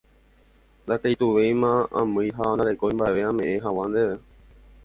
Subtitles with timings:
[0.83, 4.15] Ndaikatuvéima amýi ha ndarekói mba'eve ame'ẽ hag̃ua ndéve